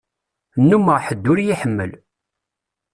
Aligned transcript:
Nnumeɣ 0.61 0.97
ḥedd 1.05 1.25
ur 1.31 1.37
y-iḥemmel. 1.41 1.91